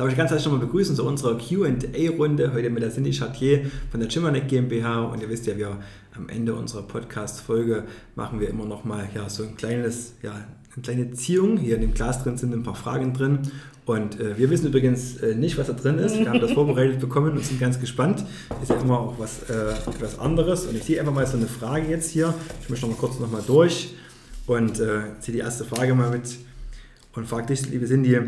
[0.00, 4.00] Darf ich ganz herzlich nochmal begrüßen zu unserer QA-Runde heute mit der Cindy Chartier von
[4.00, 5.02] der Chimanek GmbH.
[5.02, 5.76] Und ihr wisst ja, wir
[6.16, 11.10] am Ende unserer Podcast-Folge machen wir immer nochmal ja, so ein kleines, ja, eine kleine
[11.10, 11.58] Ziehung.
[11.58, 13.40] Hier in dem Glas drin sind ein paar Fragen drin.
[13.84, 16.18] Und äh, wir wissen übrigens äh, nicht, was da drin ist.
[16.18, 18.24] Wir haben das vorbereitet bekommen und sind ganz gespannt.
[18.62, 20.64] Ist ja immer auch was, äh, etwas anderes.
[20.64, 22.32] Und ich sehe einfach mal so eine Frage jetzt hier.
[22.62, 23.94] Ich möchte noch mal kurz nochmal durch
[24.46, 26.38] und äh, ziehe die erste Frage mal mit
[27.14, 28.18] und frage dich, liebe Cindy,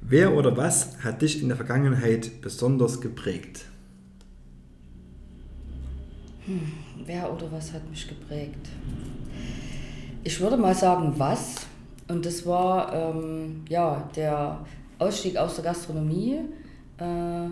[0.00, 3.66] wer oder was hat dich in der Vergangenheit besonders geprägt?
[6.46, 6.72] Hm,
[7.06, 8.68] wer oder was hat mich geprägt?
[10.24, 11.66] Ich würde mal sagen, was.
[12.08, 14.64] Und das war ähm, ja, der
[14.98, 16.40] Ausstieg aus der Gastronomie
[16.98, 17.46] äh,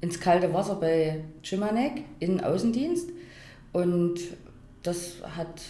[0.00, 3.10] ins kalte Wasser bei Chimanek in Außendienst.
[3.72, 4.20] Und
[4.82, 5.62] das hat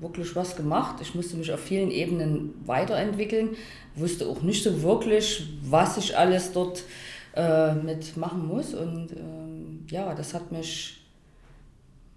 [0.00, 0.96] wirklich was gemacht.
[1.00, 3.50] Ich musste mich auf vielen Ebenen weiterentwickeln,
[3.94, 6.84] wusste auch nicht so wirklich, was ich alles dort
[7.34, 8.74] äh, mitmachen muss.
[8.74, 11.00] Und ähm, ja, das hat mich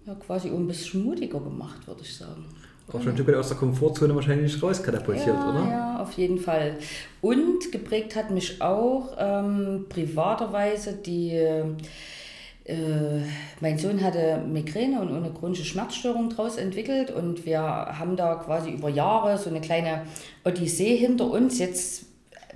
[0.06, 2.44] ja, quasi ein bisschen mutiger gemacht, würde ich sagen.
[2.88, 5.70] Auch schon ein Stück weit aus der Komfortzone wahrscheinlich rauskatapultiert, ja, oder?
[5.70, 6.78] Ja, auf jeden Fall.
[7.20, 11.40] Und geprägt hat mich auch ähm, privaterweise die
[12.64, 13.22] äh,
[13.60, 18.70] mein Sohn hatte Migräne und eine chronische Schmerzstörung daraus entwickelt und wir haben da quasi
[18.70, 20.02] über Jahre so eine kleine
[20.44, 21.58] Odyssee hinter uns.
[21.58, 22.06] Jetzt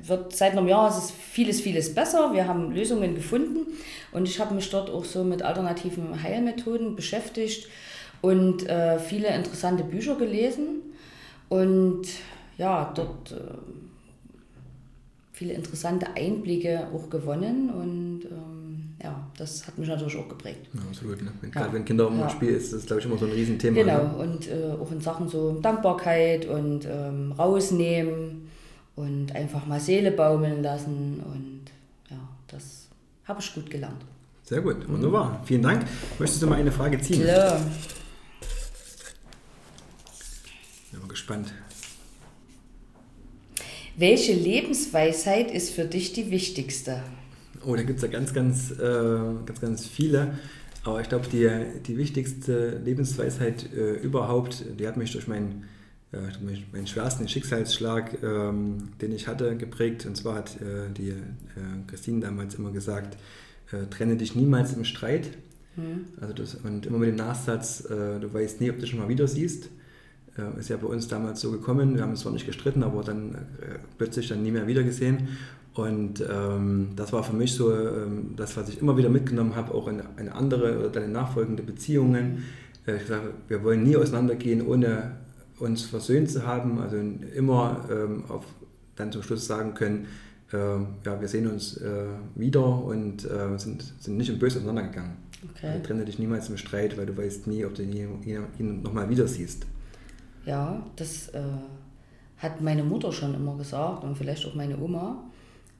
[0.03, 2.33] wird seit einem Jahr ist es vieles, vieles besser.
[2.33, 3.67] Wir haben Lösungen gefunden
[4.13, 7.69] und ich habe mich dort auch so mit alternativen Heilmethoden beschäftigt
[8.21, 10.83] und äh, viele interessante Bücher gelesen
[11.49, 12.07] und
[12.59, 13.37] ja, dort äh,
[15.33, 18.56] viele interessante Einblicke auch gewonnen und ähm,
[19.03, 20.69] ja, das hat mich natürlich auch geprägt.
[20.73, 21.23] Ja, absolut.
[21.23, 21.31] Ne?
[21.41, 21.61] Wenn, ja.
[21.61, 22.31] Gerade wenn Kinder im ja.
[22.31, 23.77] Spiel ist, ist das, glaube ich, immer so ein Riesenthema.
[23.77, 24.17] Genau, ne?
[24.17, 28.49] und äh, auch in Sachen so Dankbarkeit und ähm, rausnehmen
[28.95, 31.23] und einfach mal Seele baumeln lassen.
[31.25, 31.63] Und
[32.11, 32.17] ja,
[32.49, 32.89] das
[33.25, 34.03] habe ich gut gelernt.
[34.45, 35.41] Sehr gut, wunderbar.
[35.41, 35.47] Mhm.
[35.47, 35.87] Vielen Dank.
[36.19, 37.23] Möchtest du mal eine Frage ziehen?
[37.23, 37.61] Klar.
[40.91, 41.53] Bin mal gespannt.
[43.99, 47.03] Welche Lebensweisheit ist für dich die wichtigste?
[47.67, 48.77] Oh, da gibt es ja ganz, ganz, äh,
[49.45, 50.39] ganz, ganz viele.
[50.85, 51.51] Aber ich glaube, die,
[51.85, 55.65] die wichtigste Lebensweisheit äh, überhaupt, die hat mich durch meinen,
[56.13, 56.19] äh,
[56.73, 60.07] meinen schwersten Schicksalsschlag, ähm, den ich hatte, geprägt.
[60.07, 61.15] Und zwar hat äh, die äh,
[61.89, 63.19] Christine damals immer gesagt,
[63.73, 65.27] äh, trenne dich niemals im Streit.
[65.75, 66.05] Mhm.
[66.21, 69.27] Also das, und immer mit dem Nachsatz, du weißt nie, ob du schon mal wieder
[69.27, 69.71] siehst.
[70.59, 71.95] Ist ja bei uns damals so gekommen.
[71.95, 73.37] Wir haben es zwar nicht gestritten, aber dann
[73.97, 75.29] plötzlich dann nie mehr wieder gesehen.
[75.77, 79.75] Und ähm, das war für mich so ähm, das, was ich immer wieder mitgenommen habe,
[79.75, 82.45] auch in, in andere oder dann in nachfolgende Beziehungen.
[82.87, 85.17] Äh, ich sage, wir wollen nie auseinandergehen, ohne
[85.59, 86.81] uns versöhnt zu haben.
[86.81, 88.45] Also immer ähm, auf,
[88.97, 90.07] dann zum Schluss sagen können,
[90.53, 95.13] äh, ja, wir sehen uns äh, wieder und äh, sind, sind nicht im Böse auseinandergegangen.
[95.51, 95.67] Okay.
[95.67, 97.93] Also trenne dich niemals im Streit, weil du weißt nie, ob du ihn,
[98.59, 99.67] ihn nochmal wieder siehst.
[100.47, 101.43] Ja, das äh,
[102.39, 105.25] hat meine Mutter schon immer gesagt und vielleicht auch meine Oma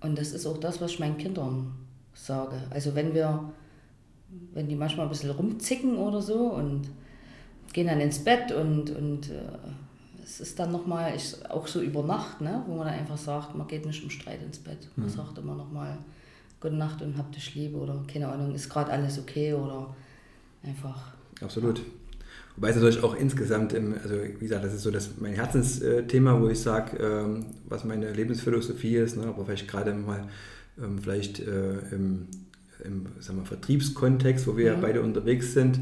[0.01, 1.73] und das ist auch das, was ich meinen Kindern
[2.15, 2.57] sage.
[2.71, 3.53] Also wenn wir,
[4.53, 6.89] wenn die manchmal ein bisschen rumzicken oder so und
[7.73, 11.13] gehen dann ins Bett und, und äh, es ist dann nochmal,
[11.49, 14.43] auch so über Nacht, ne, wo man dann einfach sagt, man geht nicht im Streit
[14.43, 14.89] ins Bett.
[14.97, 15.11] Man mhm.
[15.11, 15.99] sagt immer nochmal
[16.59, 19.95] Gute Nacht und hab dich lieb oder keine Ahnung, ist gerade alles okay oder
[20.63, 21.13] einfach.
[21.43, 21.83] Absolut.
[22.57, 26.41] Wobei es natürlich auch insgesamt, im, also wie gesagt, das ist so das, mein Herzensthema,
[26.41, 30.25] wo ich sage, ähm, was meine Lebensphilosophie ist, ne, aber vielleicht gerade mal
[30.83, 32.29] ähm, vielleicht äh, im,
[32.83, 34.81] im sagen wir, Vertriebskontext, wo wir ja mhm.
[34.81, 35.81] beide unterwegs sind,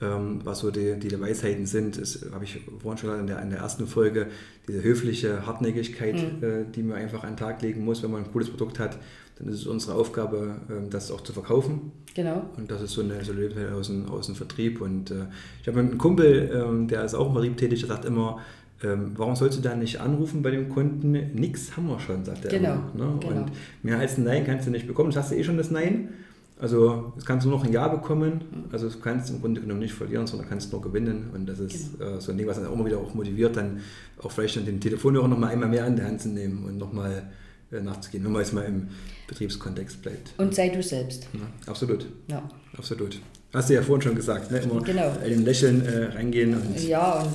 [0.00, 1.96] ähm, was so die, die Weisheiten sind,
[2.32, 4.28] habe ich vorhin schon in der, in der ersten Folge,
[4.66, 6.44] diese höfliche Hartnäckigkeit, mhm.
[6.44, 8.98] äh, die man einfach an den Tag legen muss, wenn man ein cooles Produkt hat
[9.38, 11.92] dann ist es unsere Aufgabe, ähm, das auch zu verkaufen.
[12.14, 12.44] Genau.
[12.56, 14.80] Und das ist so eine, so eine aus, dem, aus dem Vertrieb.
[14.80, 15.26] Und äh,
[15.60, 18.40] ich habe einen Kumpel, ähm, der ist auch im Vertrieb tätig, der sagt immer,
[18.82, 21.12] ähm, warum sollst du da nicht anrufen bei dem Kunden?
[21.12, 22.74] Nix haben wir schon, sagt er genau.
[22.74, 22.92] immer.
[22.94, 23.18] Ne?
[23.20, 23.36] Genau.
[23.36, 23.52] Und
[23.82, 25.10] mehr als ein Nein kannst du nicht bekommen.
[25.10, 26.10] Das hast du eh schon das Nein.
[26.58, 28.66] Also es kannst du noch ein Ja bekommen.
[28.70, 31.30] Also du kannst im Grunde genommen nicht verlieren, sondern kannst nur gewinnen.
[31.34, 32.16] Und das ist genau.
[32.16, 33.80] äh, so ein Ding, was dann auch immer wieder auch motiviert, dann
[34.22, 37.30] auch vielleicht dann den Telefonhörer nochmal einmal mehr an der Hand zu nehmen und nochmal
[37.72, 38.88] äh, nachzugehen, wenn man jetzt mal im
[39.26, 40.32] Betriebskontext bleibt.
[40.38, 41.26] Und sei du selbst.
[41.32, 42.06] Ja, absolut.
[42.28, 42.42] Ja.
[42.78, 43.20] Absolut.
[43.52, 44.58] Hast du ja vorhin schon gesagt, ne?
[44.58, 45.12] immer Genau.
[45.22, 46.54] mit dem Lächeln äh, reingehen.
[46.54, 47.34] Und Ja, und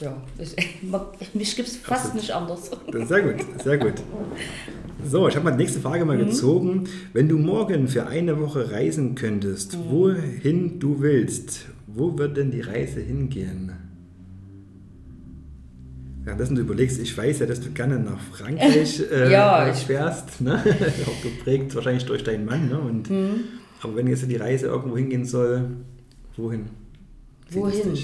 [0.00, 0.56] ja, es,
[1.34, 2.70] mich gibt es fast nicht anders.
[2.90, 3.94] Das ist sehr gut, sehr gut.
[5.06, 6.84] So, ich habe mal die nächste Frage mal gezogen.
[7.12, 12.60] Wenn du morgen für eine Woche reisen könntest, wohin du willst, wo wird denn die
[12.60, 13.72] Reise hingehen?
[16.22, 19.78] Währenddessen du überlegst, ich weiß ja, dass du gerne nach Frankreich äh, Ja, äh, ich-
[19.86, 20.62] fährst, ne?
[21.06, 22.68] auch geprägt wahrscheinlich durch deinen Mann.
[22.68, 22.78] Ne?
[22.78, 23.10] Und,
[23.82, 25.70] Aber wenn jetzt die Reise irgendwo hingehen soll,
[26.36, 26.66] wohin?
[27.50, 27.96] Wohin?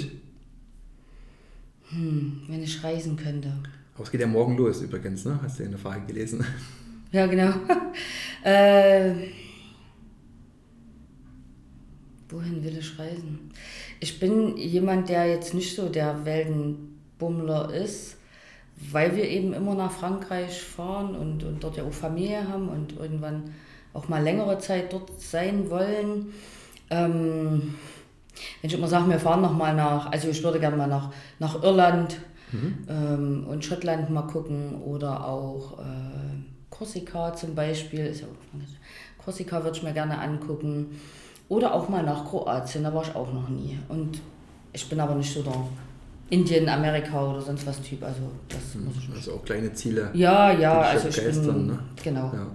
[1.91, 3.53] Hm, wenn ich reisen könnte.
[3.95, 5.39] Aber es geht ja morgen los übrigens, ne?
[5.43, 6.45] hast du in der Frage gelesen.
[7.13, 7.53] Ja, genau.
[8.43, 9.13] äh,
[12.29, 13.51] wohin will ich reisen?
[14.01, 18.17] Ich bin jemand, der jetzt nicht so der Weltenbummler ist,
[18.91, 22.97] weil wir eben immer nach Frankreich fahren und, und dort ja auch Familie haben und
[22.99, 23.55] irgendwann
[23.95, 26.33] auch mal längere Zeit dort sein wollen.
[26.91, 27.75] Ähm,
[28.61, 31.11] wenn ich immer sage, wir fahren noch mal nach, also ich würde gerne mal nach,
[31.39, 32.19] nach Irland
[32.89, 36.36] ähm, und Schottland mal gucken oder auch äh,
[36.71, 38.07] Korsika zum Beispiel.
[38.07, 39.25] Ist ja auch.
[39.25, 41.01] Korsika würde ich mir gerne angucken.
[41.49, 43.79] Oder auch mal nach Kroatien, da war ich auch noch nie.
[43.89, 44.21] Und
[44.73, 45.55] ich bin aber nicht so der
[46.29, 49.19] Indien, Amerika oder sonst was Typ, also das muss ich nicht.
[49.19, 50.11] Also auch kleine Ziele.
[50.13, 51.79] Ja, ja, also ich begeistern, bin, ne?
[52.03, 52.33] genau.
[52.35, 52.47] Ja.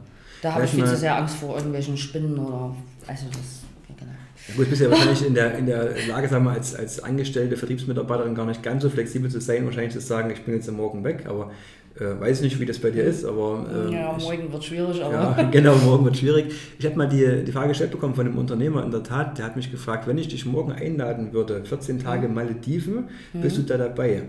[0.42, 2.76] Da habe ich viel zu sehr Angst vor irgendwelchen Spinnen oder,
[3.08, 4.12] also das, ja, genau.
[4.48, 7.56] Ja, gut, bist ja wahrscheinlich in der, in der Lage, sagen wir, als, als angestellte
[7.56, 10.76] Vertriebsmitarbeiterin gar nicht ganz so flexibel zu sein, wahrscheinlich zu sagen, ich bin jetzt am
[10.76, 11.52] Morgen weg, aber
[12.00, 15.04] äh, weiß nicht, wie das bei dir ist, aber ähm, ja, ich, morgen wird schwierig,
[15.04, 16.54] aber ja, genau, morgen wird schwierig.
[16.80, 19.46] Ich habe mal die, die Frage gestellt bekommen von einem Unternehmer in der Tat, der
[19.46, 22.34] hat mich gefragt, wenn ich dich morgen einladen würde, 14 Tage Mhm.
[22.36, 24.24] Malediven, bist du da dabei?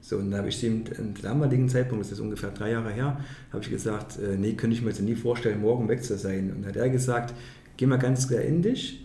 [0.00, 3.18] So, und da habe ich ihm am damaligen Zeitpunkt, das ist ungefähr drei Jahre her,
[3.52, 6.52] habe ich gesagt, äh, nee, könnte ich mir jetzt nie vorstellen, morgen weg zu sein.
[6.56, 7.34] Und hat er gesagt,
[7.76, 9.04] geh mal ganz klar in dich,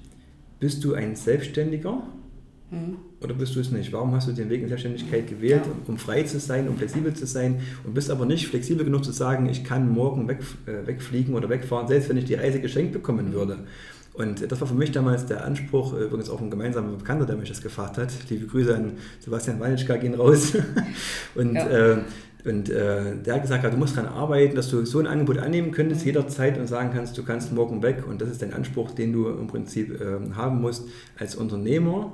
[0.60, 2.04] bist du ein Selbstständiger
[2.72, 2.96] Mhm.
[3.22, 3.92] oder bist du es nicht?
[3.94, 5.72] Warum hast du den Weg in Selbstständigkeit gewählt, Ja.
[5.88, 9.12] um frei zu sein, um flexibel zu sein und bist aber nicht flexibel genug zu
[9.12, 12.94] sagen, ich kann morgen weg, äh, wegfliegen oder wegfahren, selbst wenn ich die Reise geschenkt
[12.94, 13.58] bekommen würde.
[14.14, 17.38] Und das war für mich damals der Anspruch, äh, übrigens auch ein gemeinsamer Bekannter, der
[17.38, 18.10] mich das gefragt hat.
[18.30, 20.54] Liebe Grüße an Sebastian Wanitschka gehen raus.
[21.36, 21.68] und Ja.
[21.68, 21.98] äh,
[22.46, 25.72] und äh, der hat gesagt, du musst daran arbeiten, dass du so ein Angebot annehmen
[25.72, 28.04] könntest, jederzeit und sagen kannst, du kannst morgen weg.
[28.08, 30.86] Und das ist dein Anspruch, den du im Prinzip ähm, haben musst
[31.20, 32.14] als Unternehmer,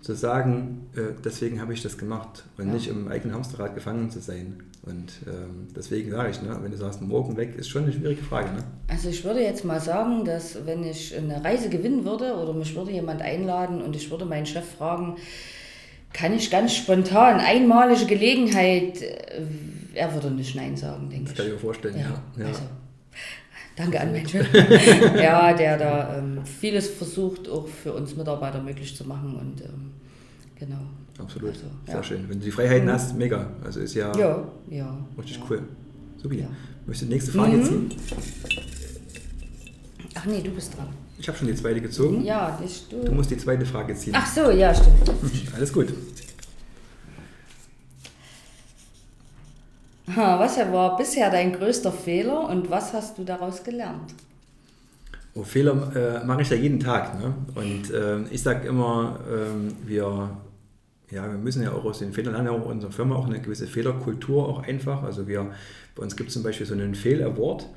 [0.00, 2.72] zu sagen, äh, deswegen habe ich das gemacht und Ja.
[2.74, 4.62] nicht im eigenen Hamsterrad gefangen zu sein.
[4.82, 8.22] Und ähm, deswegen sage ich, ne, wenn du sagst, morgen weg, ist schon eine schwierige
[8.22, 8.48] Frage.
[8.52, 8.62] Ne?
[8.88, 12.76] Also ich würde jetzt mal sagen, dass wenn ich eine Reise gewinnen würde oder mich
[12.76, 15.16] würde jemand einladen und ich würde meinen Chef fragen,
[16.14, 19.42] kann ich ganz spontan, einmalige Gelegenheit, äh,
[19.94, 21.36] er würde nicht Nein sagen, denke Das ich.
[21.36, 21.96] kann ich mir vorstellen.
[21.98, 22.22] Ja.
[22.42, 22.46] Ja.
[22.46, 22.62] Also,
[23.76, 24.46] danke an meinen Chef.
[25.16, 29.90] ja, der da ähm, vieles versucht, auch für uns Mitarbeiter möglich zu machen und ähm,
[30.58, 30.80] genau.
[31.18, 31.50] Absolut.
[31.50, 32.02] Also, Sehr ja.
[32.02, 32.28] schön.
[32.28, 33.50] Wenn du die Freiheiten hast, mega.
[33.64, 34.96] Also ist ja, Ja, ja.
[35.18, 35.62] richtig cool.
[36.16, 36.40] Supi.
[36.40, 36.46] Ja.
[36.86, 37.64] Möchtest du die nächste Frage Mhm.
[37.64, 37.90] ziehen?
[40.24, 40.88] Ach nee, du bist dran.
[41.18, 42.24] Ich habe schon die zweite gezogen.
[42.24, 43.04] Ja, nicht du.
[43.04, 44.14] Du musst die zweite Frage ziehen.
[44.16, 45.02] Ach so, ja, stimmt.
[45.54, 45.88] Alles gut.
[50.06, 54.14] Was war bisher dein größter Fehler und was hast du daraus gelernt?
[55.34, 57.20] Oh, Fehler äh, mache ich ja jeden Tag.
[57.20, 57.34] Ne?
[57.54, 60.30] Und äh, ich sage immer, ähm, wir,
[61.14, 63.40] ja, wir müssen ja auch aus den Fehlern lernen, auch in unserer Firma auch eine
[63.40, 65.04] gewisse Fehlerkultur auch einfach.
[65.04, 65.50] Also wir,
[65.94, 67.68] bei uns gibt es zum Beispiel so einen Fehl-Award.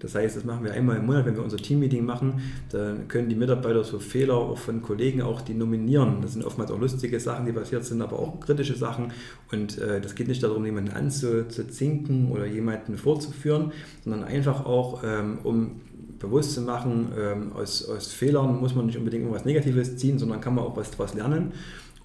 [0.00, 2.42] Das heißt, das machen wir einmal im Monat, wenn wir unser Teammeeting machen.
[2.70, 6.20] Dann können die Mitarbeiter so Fehler auch von Kollegen auch die nominieren.
[6.20, 9.12] Das sind oftmals auch lustige Sachen, die passiert sind, aber auch kritische Sachen.
[9.50, 13.72] Und äh, das geht nicht darum, jemanden anzuzinken oder jemanden vorzuführen,
[14.04, 15.80] sondern einfach auch, ähm, um
[16.18, 20.40] bewusst zu machen, ähm, aus, aus Fehlern muss man nicht unbedingt irgendwas Negatives ziehen, sondern
[20.40, 21.52] kann man auch was daraus lernen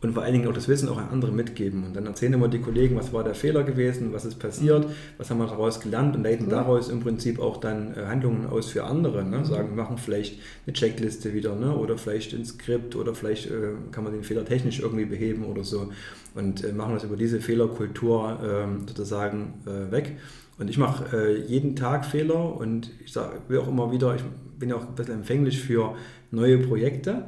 [0.02, 1.84] und vor allen Dingen auch das Wissen auch an andere mitgeben.
[1.86, 4.86] Und dann erzählen immer die Kollegen, was war der Fehler gewesen, was ist passiert,
[5.18, 8.68] was haben wir daraus gelernt und leiten daraus im Prinzip auch dann äh, Handlungen aus
[8.70, 9.24] für andere.
[9.24, 9.44] Ne?
[9.46, 11.76] Sagen, wir machen vielleicht eine Checkliste wieder ne?
[11.76, 15.64] oder vielleicht ein Skript oder vielleicht äh, kann man den Fehler technisch irgendwie beheben oder
[15.64, 15.90] so
[16.36, 20.18] und äh, machen das über diese Fehlerkultur ähm, sozusagen äh, weg.
[20.60, 24.24] Und ich mache äh, jeden Tag Fehler und ich sage will auch immer wieder, ich
[24.60, 25.96] bin ja auch ein bisschen empfänglich für
[26.32, 27.24] neue Projekte.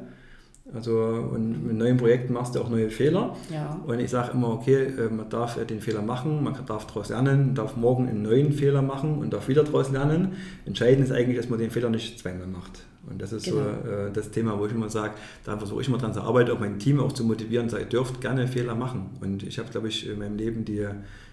[0.74, 0.96] Also
[1.32, 3.36] und mit neuen Projekten machst du auch neue Fehler.
[3.52, 3.80] Ja.
[3.86, 7.08] Und ich sage immer, okay, äh, man darf äh, den Fehler machen, man darf daraus
[7.08, 10.34] lernen, darf morgen einen neuen Fehler machen und darf wieder daraus lernen.
[10.66, 12.84] Entscheidend ist eigentlich, dass man den Fehler nicht zweimal macht.
[13.10, 13.56] Und das ist Genau.
[13.84, 16.50] so äh, das Thema, wo ich immer sage, da versuche ich immer dran zu arbeiten,
[16.52, 19.10] auch mein Team auch zu motivieren, sage, ihr dürft gerne Fehler machen.
[19.20, 20.86] Und ich habe, glaube ich, in meinem Leben die,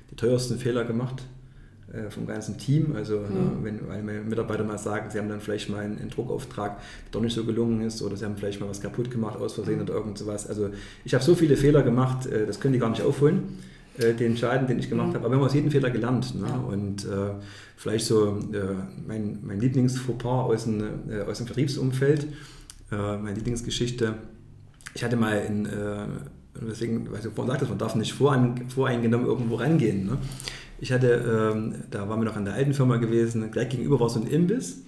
[0.10, 1.24] die teuersten Fehler gemacht.
[1.94, 2.94] Äh, vom ganzen Team.
[2.98, 3.24] Also mhm.
[3.24, 6.80] ne, wenn weil meine Mitarbeiter mal sagen, sie haben dann vielleicht mal einen, einen, Druckauftrag,
[6.80, 9.54] der doch nicht so gelungen ist oder sie haben vielleicht mal was kaputt gemacht aus
[9.54, 9.84] Versehen mhm.
[9.84, 10.48] oder irgend sowas.
[10.48, 10.70] Also
[11.06, 13.60] ich habe so viele Fehler gemacht, äh, das können die gar nicht aufholen,
[14.00, 15.14] äh, den Schaden, den ich gemacht mhm.
[15.14, 15.26] habe.
[15.26, 16.36] Aber wir haben aus jedem Fehler gelernt.
[16.36, 16.46] Ne?
[16.46, 16.58] Ja.
[16.58, 17.36] Und äh,
[17.78, 18.76] vielleicht so äh,
[19.08, 22.28] mein, mein Lieblingsfauxpas aus, dem, äh, aus dem Vertriebsumfeld,
[22.90, 24.14] meine Lieblingsgeschichte.
[24.94, 25.68] Ich hatte mal in,
[26.66, 30.06] deswegen, weil du vorhin sagtest, man darf nicht voreingenommen irgendwo rangehen.
[30.06, 30.18] Ne?
[30.80, 34.10] Ich hatte, ähm, da waren wir noch an der alten Firma gewesen, gleich gegenüber war
[34.10, 34.84] so ein Imbiss.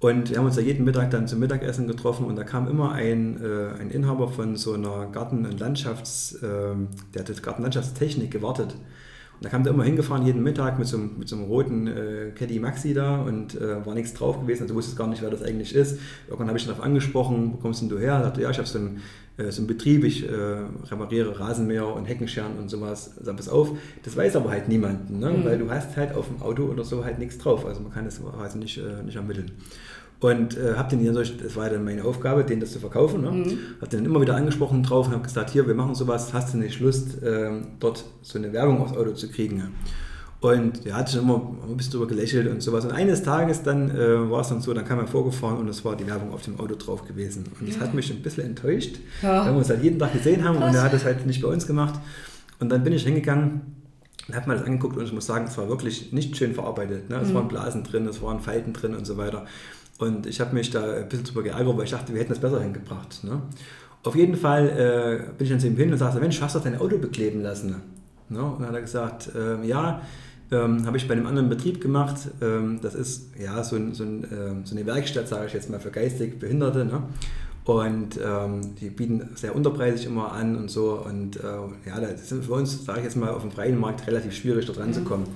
[0.00, 2.92] Und wir haben uns da jeden Mittag dann zum Mittagessen getroffen und da kam immer
[2.92, 6.76] ein, äh, ein Inhaber von so einer Garten- und Landschafts-, äh,
[7.14, 8.74] der hat Gartenlandschaftstechnik gewartet.
[8.74, 11.86] Und da kam der immer hingefahren jeden Mittag mit so, einem, mit so einem roten
[11.86, 14.64] äh, Caddy Maxi da und äh, war nichts drauf gewesen.
[14.64, 15.98] Also wusste gar nicht, wer das eigentlich ist.
[16.26, 18.12] Irgendwann habe ich ihn darauf angesprochen, wo kommst denn du her?
[18.12, 19.00] Er sagte, ja, ich habe so ein
[19.36, 20.32] äh, so ein Betrieb, ich äh,
[20.90, 23.70] repariere Rasenmäher und Heckenscheren und sowas, sag pass auf.
[24.02, 25.30] Das weiß aber halt niemanden, ne?
[25.30, 25.44] Mhm.
[25.44, 28.04] weil du hast halt auf dem Auto oder so halt nichts drauf, also man kann
[28.04, 29.52] das quasi nicht, äh, nicht ermitteln.
[30.20, 33.20] Und äh, habe den dann, das war dann meine Aufgabe, den das zu verkaufen.
[33.20, 33.30] Ne?
[33.30, 33.58] Mhm.
[33.80, 36.58] Habe den immer wieder angesprochen drauf und habe gesagt, hier, wir machen sowas, hast du
[36.58, 39.74] nicht Lust, äh, dort so eine Werbung aufs Auto zu kriegen?
[40.44, 42.84] Und er hat schon immer ein bisschen drüber gelächelt und sowas.
[42.84, 45.82] Und eines Tages dann äh, war es dann so, dann kam er vorgefahren und es
[45.86, 47.44] war die Werbung auf dem Auto drauf gewesen.
[47.58, 47.80] Und das ja.
[47.80, 49.46] hat mich ein bisschen enttäuscht, ja.
[49.46, 50.68] weil wir uns halt jeden Tag gesehen haben Krass.
[50.68, 51.98] und er hat es halt nicht bei uns gemacht.
[52.60, 53.62] Und dann bin ich hingegangen
[54.28, 57.08] und habe mir das angeguckt und ich muss sagen, es war wirklich nicht schön verarbeitet.
[57.08, 57.16] Ne?
[57.22, 57.34] Es mhm.
[57.36, 59.46] waren Blasen drin, es waren Falten drin und so weiter.
[59.96, 62.40] Und ich habe mich da ein bisschen drüber geärgert, weil ich dachte, wir hätten das
[62.40, 63.24] besser hingebracht.
[63.24, 63.40] Ne?
[64.02, 66.58] Auf jeden Fall äh, bin ich dann zu ihm hin und sagte, Mensch, hast du
[66.58, 67.76] dein Auto bekleben lassen?
[68.28, 68.44] Ne?
[68.44, 70.02] Und dann hat er gesagt, äh, ja,
[70.50, 72.16] ähm, habe ich bei einem anderen Betrieb gemacht.
[72.40, 75.70] Ähm, das ist ja so, ein, so, ein, ähm, so, eine Werkstatt, sage ich jetzt
[75.70, 76.84] mal, für geistig Behinderte.
[76.84, 77.02] Ne?
[77.64, 81.02] Und ähm, die bieten sehr unterpreisig immer an und so.
[81.04, 84.06] Und äh, ja, das ist für uns, sage ich jetzt mal, auf dem freien Markt
[84.06, 85.26] relativ schwierig, dort ranzukommen.
[85.26, 85.34] Mhm.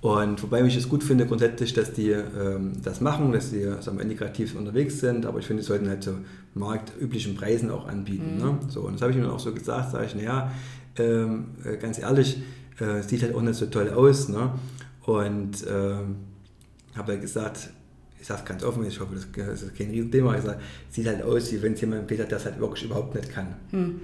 [0.00, 3.98] Und wobei ich es gut finde grundsätzlich, dass die ähm, das machen, dass die sagen
[3.98, 6.12] wir, integrativ unterwegs sind, aber ich finde, die sollten halt so
[6.54, 8.36] marktüblichen Preisen auch anbieten.
[8.36, 8.42] Mhm.
[8.42, 8.58] Ne?
[8.68, 10.52] So, und das habe ich mir auch so gesagt, sage ich, naja,
[10.98, 12.40] ähm, äh, ganz ehrlich,
[12.80, 14.28] äh, sieht halt auch nicht so toll aus.
[14.28, 14.52] Ne?
[15.04, 15.96] Und äh,
[16.96, 17.70] habe halt gesagt,
[18.20, 21.22] ich sage es ganz offen, ich hoffe, das ist kein Riesenthema, ich sage, sieht halt
[21.22, 23.54] aus, wie wenn es jemand geht, der das halt wirklich überhaupt nicht kann.
[23.70, 24.00] Hm.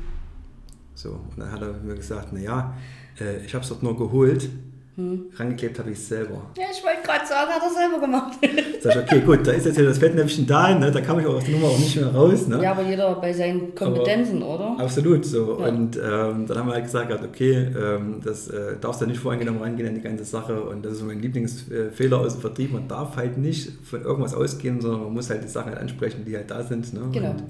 [0.94, 2.76] So, und dann hat er mir gesagt, naja,
[3.20, 4.48] äh, ich habe es dort nur geholt,
[4.96, 5.26] hm.
[5.36, 6.50] Rangeklebt habe ich es selber.
[6.56, 8.38] Ja, ich wollte gerade sagen, hat er selber gemacht.
[8.80, 10.90] Sag ich, okay, gut, da ist jetzt hier das Fettnäpfchen da, ne?
[10.92, 12.46] da kam ich auch aus der Nummer auch nicht mehr raus.
[12.46, 12.62] Ne?
[12.62, 14.76] Ja, aber jeder bei seinen Kompetenzen, aber oder?
[14.78, 15.58] Absolut so.
[15.58, 15.66] Ja.
[15.66, 19.60] Und ähm, dann haben wir halt gesagt, okay, ähm, das äh, darfst du nicht voreingenommen
[19.62, 20.62] rangehen an die ganze Sache.
[20.62, 22.72] Und das ist mein Lieblingsfehler aus dem Vertrieb.
[22.72, 26.24] Man darf halt nicht von irgendwas ausgehen, sondern man muss halt die Sachen halt ansprechen,
[26.24, 26.92] die halt da sind.
[26.92, 27.00] Ne?
[27.12, 27.30] Genau.
[27.30, 27.42] Und,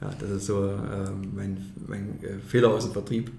[0.00, 3.30] ja, das ist so ähm, mein, mein äh, Fehler aus dem Vertrieb.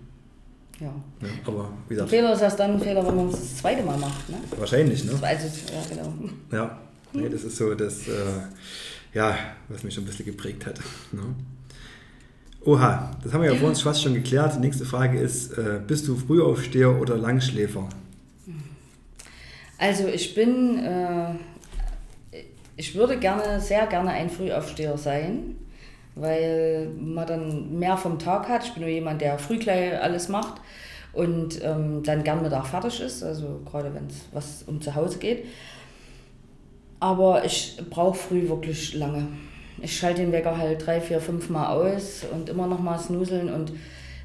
[0.81, 0.87] Ja.
[1.21, 1.27] ja.
[1.45, 2.09] aber wie gesagt.
[2.09, 4.27] Ein Fehler ist erst dann ein Fehler, wenn man es das zweite Mal macht.
[4.29, 4.37] Ne?
[4.57, 5.11] Wahrscheinlich, ne?
[5.21, 6.13] Also, ja, genau.
[6.51, 6.79] Ja,
[7.13, 8.11] nee, das ist so das, äh,
[9.13, 9.37] ja,
[9.69, 10.79] was mich schon ein bisschen geprägt hat.
[11.11, 11.21] Ne?
[12.65, 14.55] Oha, das haben wir ja vor uns fast schon geklärt.
[14.55, 17.87] Die nächste Frage ist, äh, bist du Frühaufsteher oder Langschläfer?
[19.77, 21.35] Also ich bin, äh,
[22.75, 25.55] ich würde gerne, sehr gerne ein Frühaufsteher sein
[26.15, 28.65] weil man dann mehr vom Tag hat.
[28.65, 30.61] Ich bin nur jemand, der früh gleich alles macht
[31.13, 35.19] und ähm, dann gern Mittag fertig ist, also gerade wenn es was um zu Hause
[35.19, 35.45] geht.
[36.99, 39.27] Aber ich brauche früh wirklich lange.
[39.81, 43.51] Ich schalte den Wecker halt drei, vier, fünf Mal aus und immer noch mal snuseln
[43.51, 43.71] und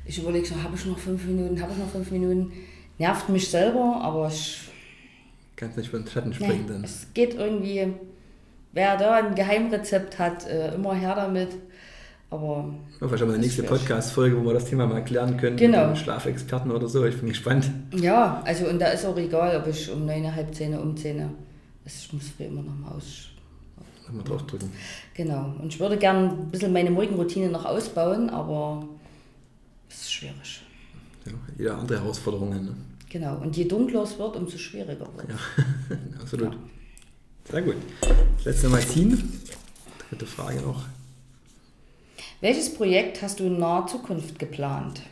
[0.05, 2.53] ich überlege so, habe ich noch fünf Minuten, habe ich noch fünf Minuten.
[2.99, 4.61] Nervt mich selber, aber ich...
[5.57, 6.85] Kannst nicht von den Schatten springen nee, dann.
[6.85, 7.93] Es geht irgendwie,
[8.73, 11.57] wer da ein Geheimrezept hat, äh, immer her damit.
[12.37, 15.57] Aber ja, vielleicht haben wir eine nächste Podcast-Folge, wo wir das Thema mal klären können.
[15.57, 15.89] Genau.
[15.89, 17.05] Mit Schlafexperten oder so.
[17.05, 17.71] Ich bin gespannt.
[17.95, 21.31] Ja, also und da ist auch egal, ob ich um neun, halb zehn, um zehn.
[21.85, 23.29] Ich muss früh immer noch mal aus.
[24.07, 24.71] Nochmal draufdrücken.
[25.15, 25.55] Genau.
[25.61, 28.87] Und ich würde gerne ein bisschen meine Morgenroutine noch ausbauen, aber
[29.89, 30.63] es ist schwierig.
[31.25, 32.67] Ja, jeder andere Herausforderungen.
[32.67, 32.75] Ne?
[33.09, 33.39] Genau.
[33.39, 35.35] Und je dunkler es wird, umso schwieriger wird es.
[35.91, 36.53] Ja, absolut.
[36.53, 36.59] Ja.
[37.51, 37.77] Sehr gut.
[38.37, 39.33] Das letzte Magazin.
[40.09, 40.85] Dritte Frage noch.
[42.41, 45.03] Welches Projekt hast du in naher Zukunft geplant?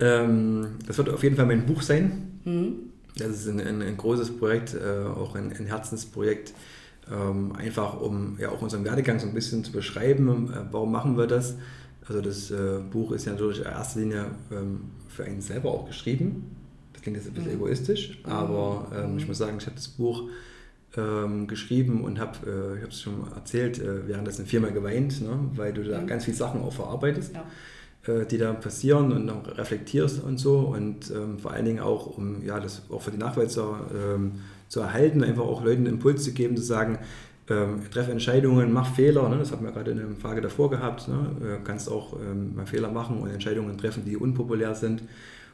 [0.00, 2.40] Ähm, das wird auf jeden Fall mein Buch sein.
[2.44, 2.90] Mhm.
[3.16, 6.54] Das ist ein, ein, ein großes Projekt, äh, auch ein, ein Herzensprojekt,
[7.12, 10.52] ähm, einfach um ja auch unseren Werdegang so ein bisschen zu beschreiben.
[10.52, 11.54] Äh, warum machen wir das?
[12.08, 15.86] Also das äh, Buch ist ja natürlich in erster Linie ähm, für einen selber auch
[15.86, 16.56] geschrieben.
[16.94, 17.58] Das klingt jetzt ein bisschen mhm.
[17.58, 20.24] egoistisch, aber ähm, ich muss sagen, ich habe das Buch
[20.96, 25.38] ähm, geschrieben und habe, äh, ich habe es schon erzählt, äh, währenddessen viermal geweint, ne,
[25.54, 26.06] weil du da mhm.
[26.06, 27.34] ganz viele Sachen auch verarbeitest.
[27.34, 28.12] Ja.
[28.12, 32.18] äh, die da passieren und auch reflektierst und so und ähm, vor allen Dingen auch,
[32.18, 33.62] um ja, das auch für die Nachwelt zu,
[33.94, 34.32] ähm,
[34.68, 36.98] zu erhalten, einfach auch Leuten einen Impuls zu geben, zu sagen,
[37.48, 39.38] ähm, treff Entscheidungen, mach Fehler, ne?
[39.38, 41.30] das haben wir gerade in der Frage davor gehabt, ne?
[41.42, 45.02] äh, kannst auch ähm, mal Fehler machen und Entscheidungen treffen, die unpopulär sind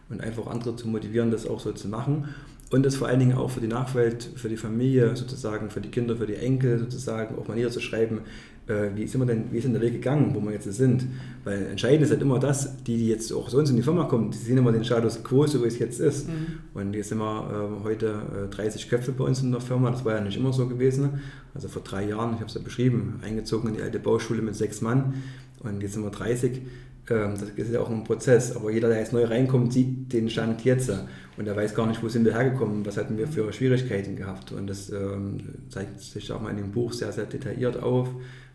[0.08, 2.28] und einfach andere zu motivieren, das auch so zu machen
[2.70, 5.88] und das vor allen Dingen auch für die Nachwelt, für die Familie sozusagen, für die
[5.88, 8.20] Kinder, für die Enkel sozusagen auch mal niederzuschreiben,
[8.66, 11.06] äh, wie, sind wir denn, wie ist denn der Weg gegangen, wo wir jetzt sind.
[11.44, 14.30] Weil entscheidend ist halt immer das, die, die jetzt auch sonst in die Firma kommen,
[14.30, 16.28] die sehen immer den Status quo, so wie es jetzt ist.
[16.28, 16.58] Mhm.
[16.74, 20.04] Und jetzt sind wir äh, heute äh, 30 Köpfe bei uns in der Firma, das
[20.04, 21.20] war ja nicht immer so gewesen.
[21.54, 24.54] Also vor drei Jahren, ich habe es ja beschrieben, eingezogen in die alte Bauschule mit
[24.54, 25.14] sechs Mann
[25.60, 26.62] und jetzt sind wir 30 ähm,
[27.08, 30.64] das ist ja auch ein Prozess, aber jeder, der jetzt neu reinkommt, sieht den Stand
[30.64, 30.90] jetzt
[31.38, 34.50] und er weiß gar nicht, wo sind wir hergekommen, was hatten wir für Schwierigkeiten gehabt.
[34.50, 35.38] Und das ähm,
[35.68, 38.08] zeigt sich auch mal in dem Buch sehr, sehr detailliert auf.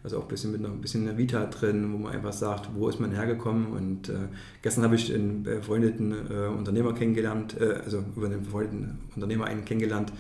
[0.03, 2.71] Also auch ein bisschen mit einer, ein bisschen einer Vita drin, wo man einfach sagt,
[2.75, 3.67] wo ist man hergekommen.
[3.67, 4.27] Und äh,
[4.61, 9.63] gestern habe ich einen befreundeten äh, Unternehmer kennengelernt, äh, also über einen befreundeten Unternehmer einen
[9.63, 10.11] kennengelernt,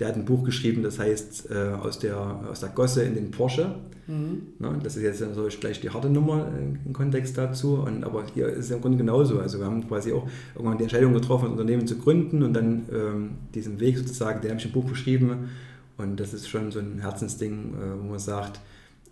[0.00, 2.16] der hat ein Buch geschrieben, das heißt äh, aus, der,
[2.50, 3.74] aus der Gosse in den Porsche.
[4.06, 4.54] Mhm.
[4.58, 7.74] Na, das ist jetzt natürlich gleich die harte Nummer äh, im Kontext dazu.
[7.74, 9.38] Und, aber hier ist es im Grunde genauso.
[9.38, 12.86] Also wir haben quasi auch irgendwann die Entscheidung getroffen, ein Unternehmen zu gründen und dann
[12.92, 15.50] ähm, diesen Weg sozusagen, den habe ich im Buch beschrieben.
[15.98, 18.58] Und das ist schon so ein Herzensding, äh, wo man sagt,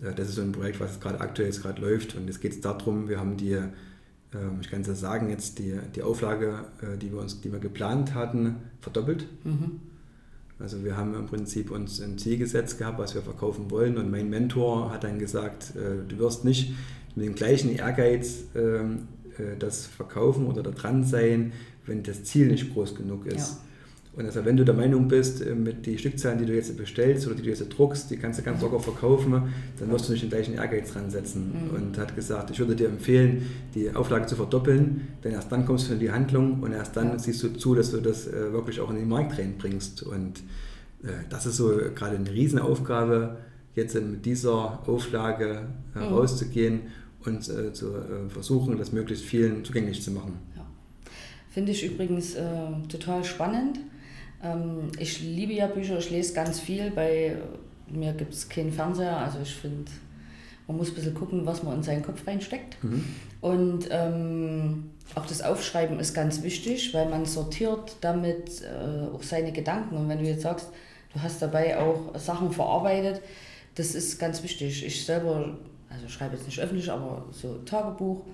[0.03, 2.17] äh, das ist so ein Projekt, was gerade aktuell jetzt gerade läuft.
[2.17, 5.59] Und jetzt geht es darum, wir haben die, ähm, ich kann es ja sagen, jetzt
[5.59, 9.27] die, die Auflage, äh, die wir uns, die wir geplant hatten, verdoppelt.
[9.45, 9.81] Mhm.
[10.59, 13.97] Also wir haben im Prinzip uns ein Ziel gesetzt gehabt, was wir verkaufen wollen.
[13.97, 16.75] Und mein Mentor hat dann gesagt, äh, du wirst nicht
[17.15, 19.09] mit dem gleichen Ehrgeiz ähm,
[19.61, 21.53] das verkaufen oder da dran sein,
[21.87, 23.37] wenn das Ziel nicht groß genug ist.
[23.37, 23.68] Ja.
[24.19, 27.25] Und also wenn du der Meinung bist, äh, mit den Stückzahlen, die du jetzt bestellst
[27.29, 30.23] oder die du jetzt druckst, die kannst du ganz locker verkaufen, dann wirst du nicht
[30.25, 31.53] den gleichen Ehrgeiz dran setzen.
[31.53, 31.77] Mhm.
[31.77, 35.89] Und hat gesagt, ich würde dir empfehlen, die Auflage zu verdoppeln, denn erst dann kommst
[35.89, 38.81] du in die Handlung und erst dann siehst du zu, dass du das äh, wirklich
[38.81, 40.03] auch in den Markt reinbringst.
[40.03, 40.41] Und
[41.05, 43.37] äh, das ist so gerade eine Riesenaufgabe,
[43.77, 46.03] jetzt mit dieser Auflage mhm.
[46.03, 46.81] rauszugehen
[47.25, 47.93] und zu
[48.29, 50.39] versuchen, das möglichst vielen zugänglich zu machen.
[50.57, 50.65] Ja.
[51.51, 52.43] Finde ich übrigens äh,
[52.89, 53.79] total spannend
[54.43, 56.91] ähm, ich liebe ja Bücher, ich lese ganz viel.
[56.91, 57.37] Bei
[57.89, 59.91] mir gibt es keinen Fernseher, also ich finde,
[60.67, 62.83] man muss ein bisschen gucken, was man in seinen Kopf reinsteckt.
[62.85, 63.05] Mhm.
[63.41, 69.53] Und ähm, auch das Aufschreiben ist ganz wichtig, weil man sortiert damit äh, auch seine
[69.53, 69.97] Gedanken.
[69.97, 70.69] Und wenn du jetzt sagst,
[71.15, 73.23] du hast dabei auch Sachen verarbeitet,
[73.75, 74.85] das ist ganz wichtig.
[74.85, 75.57] Ich selber,
[75.89, 78.25] also schreibe jetzt nicht öffentlich, aber so Tagebuch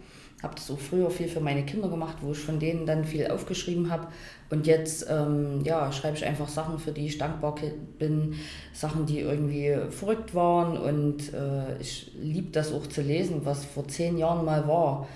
[0.44, 3.26] habe das auch früher viel für meine Kinder gemacht, wo ich von denen dann viel
[3.26, 4.06] aufgeschrieben habe.
[4.50, 7.56] Und jetzt ähm, ja, schreibe ich einfach Sachen, für die ich dankbar
[7.98, 8.34] bin,
[8.72, 10.76] Sachen, die irgendwie verrückt waren.
[10.76, 15.08] Und äh, ich liebe das auch zu lesen, was vor zehn Jahren mal war.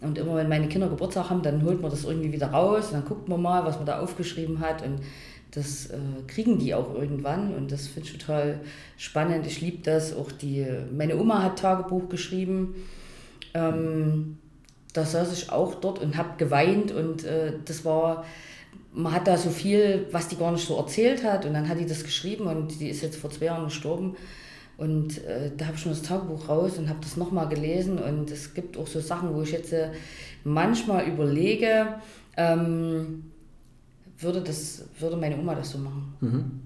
[0.00, 2.92] Und immer wenn meine Kinder Geburtstag haben, dann holt man das irgendwie wieder raus und
[2.94, 4.82] dann guckt man mal, was man da aufgeschrieben hat.
[4.82, 5.00] Und
[5.50, 8.60] das äh, kriegen die auch irgendwann und das finde ich total
[8.96, 9.46] spannend.
[9.46, 10.14] Ich liebe das.
[10.14, 12.74] Auch die, meine Oma hat Tagebuch geschrieben.
[13.54, 14.38] Ähm,
[14.94, 18.24] da saß ich auch dort und habe geweint und äh, das war,
[18.92, 21.78] man hat da so viel, was die gar nicht so erzählt hat und dann hat
[21.78, 24.16] die das geschrieben und die ist jetzt vor zwei Jahren gestorben
[24.76, 28.30] und äh, da habe ich schon das Tagebuch raus und habe das nochmal gelesen und
[28.30, 29.90] es gibt auch so Sachen, wo ich jetzt äh,
[30.44, 31.96] manchmal überlege,
[32.36, 33.24] ähm,
[34.18, 36.14] würde, das, würde meine Oma das so machen.
[36.20, 36.60] Mhm.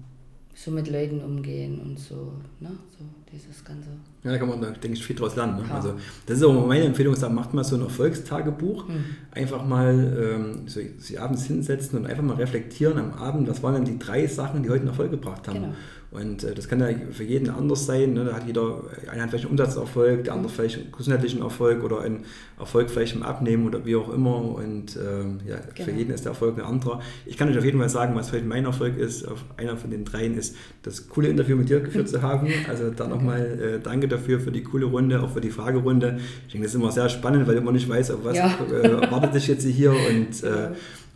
[0.53, 2.69] So mit Leuten umgehen und so, ne?
[2.97, 3.89] so dieses Ganze.
[4.23, 5.57] Ja, da kann man, denke ich, viel draus lernen.
[5.57, 5.63] Ne?
[5.69, 5.75] Ja.
[5.75, 5.93] Also,
[6.25, 8.87] das ist auch meine Empfehlung, sagen, macht mal so ein Erfolgstagebuch.
[8.87, 9.05] Mhm.
[9.31, 13.75] Einfach mal ähm, so, sich abends hinsetzen und einfach mal reflektieren am Abend, was waren
[13.75, 15.61] denn die drei Sachen, die heute einen Erfolg gebracht haben.
[15.61, 15.73] Genau.
[16.11, 18.13] Und äh, das kann ja für jeden anders sein.
[18.13, 18.25] Ne?
[18.25, 22.01] Da hat jeder, einer hat vielleicht einen Umsatzerfolg, der andere vielleicht einen gesundheitlichen Erfolg oder
[22.01, 22.25] einen
[22.57, 24.41] Erfolg vielleicht im Abnehmen oder wie auch immer.
[24.41, 25.85] Und äh, ja, genau.
[25.85, 27.01] für jeden ist der Erfolg ein anderer.
[27.27, 29.91] Ich kann euch auf jeden Fall sagen, was vielleicht mein Erfolg ist, auf einer von
[29.91, 32.47] den dreien ist, das coole Interview mit dir geführt zu haben.
[32.67, 36.19] Also da nochmal äh, danke dafür für die coole Runde, auch für die Fragerunde.
[36.45, 38.57] Ich denke, das ist immer sehr spannend, weil man nicht weiß, auf was ja.
[38.71, 40.69] äh, wartet dich jetzt hier und äh,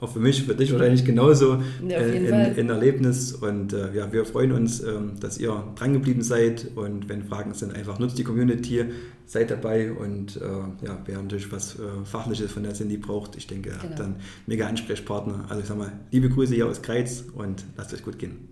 [0.04, 3.34] auch für mich, für dich wahrscheinlich genauso ja, äh, ein, Erlebnis.
[3.34, 6.68] Und äh, ja, wir freuen uns, ähm, dass ihr drangeblieben seid.
[6.76, 8.86] Und wenn Fragen sind, einfach nutzt die Community,
[9.26, 9.92] seid dabei.
[9.92, 13.96] Und äh, ja, wer natürlich was äh, Fachliches von der Cindy braucht, ich denke, genau.
[13.96, 15.46] dann mega Ansprechpartner.
[15.48, 18.50] Also ich sag mal, liebe Grüße hier aus Kreiz und lasst euch gut gehen.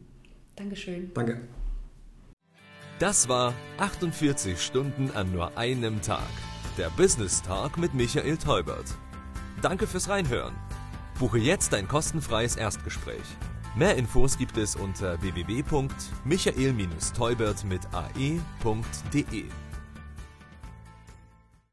[0.56, 1.12] Dankeschön.
[1.13, 1.41] Danke.
[3.02, 6.30] Das war 48 Stunden an nur einem Tag.
[6.78, 8.86] Der Business Talk mit Michael Teubert.
[9.64, 10.54] Danke fürs Reinhören.
[11.18, 13.24] Buche jetzt ein kostenfreies Erstgespräch.
[13.76, 19.46] Mehr Infos gibt es unter www.michael-teubert mit ae.de.